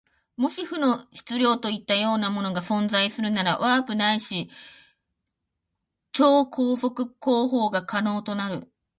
[0.35, 4.49] もし負の質量といったようなものが存在するなら、ワープないし
[6.11, 8.73] 超光速航法が可能となる。